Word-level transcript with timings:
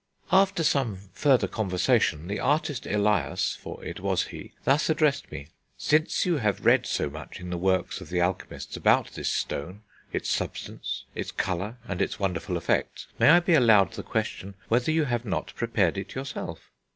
After 0.31 0.63
some 0.63 1.11
further 1.13 1.47
conversation, 1.47 2.27
the 2.27 2.39
Artist 2.39 2.87
Elias 2.87 3.55
(for 3.61 3.85
it 3.85 3.99
was 3.99 4.23
he) 4.23 4.53
thus 4.63 4.89
addressed 4.89 5.31
me: 5.31 5.49
'Since 5.77 6.25
you 6.25 6.37
have 6.37 6.65
read 6.65 6.87
so 6.87 7.07
much 7.07 7.39
in 7.39 7.51
the 7.51 7.57
works 7.59 8.01
of 8.01 8.09
the 8.09 8.19
alchemists 8.19 8.75
about 8.75 9.11
this 9.11 9.29
stone, 9.29 9.83
its 10.11 10.27
substance, 10.27 11.03
its 11.13 11.29
colour 11.31 11.77
and 11.87 12.01
its 12.01 12.19
wonderful 12.19 12.57
effects, 12.57 13.05
may 13.19 13.29
I 13.29 13.41
be 13.41 13.53
allowed 13.53 13.91
the 13.93 14.01
question, 14.01 14.55
whether 14.69 14.91
you 14.91 15.03
have 15.03 15.23
not 15.23 15.53
prepared 15.53 15.99
it 15.99 16.15
yourself?' 16.15 16.71